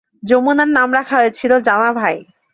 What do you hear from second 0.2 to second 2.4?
যমুনার নাম রাখা হয়েছিল জানা বাই।